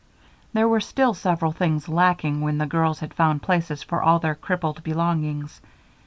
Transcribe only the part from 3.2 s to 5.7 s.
places for all their crippled belongings.